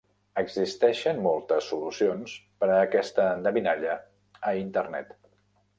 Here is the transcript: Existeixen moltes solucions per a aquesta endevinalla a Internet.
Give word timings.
Existeixen 0.41 1.19
moltes 1.25 1.67
solucions 1.73 2.33
per 2.63 2.71
a 2.71 2.81
aquesta 2.87 3.29
endevinalla 3.37 4.03
a 4.51 4.57
Internet. 4.67 5.17